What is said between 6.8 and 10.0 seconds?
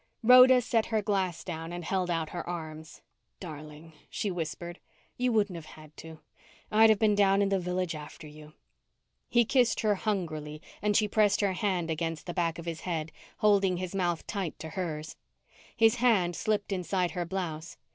have been down in the Village after you." He kissed her